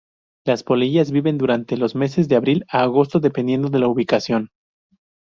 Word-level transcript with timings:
Las 0.47 0.63
polillas 0.63 1.11
viven 1.11 1.37
durante 1.37 1.77
los 1.77 1.93
meses 1.93 2.27
de 2.27 2.35
abril 2.35 2.65
a 2.71 2.81
agosto 2.81 3.19
dependiendo 3.19 3.69
de 3.69 3.77
la 3.77 3.87
ubicación. 3.87 4.49